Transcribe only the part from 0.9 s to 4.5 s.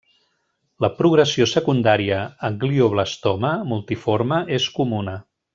progressió secundària a glioblastoma multiforme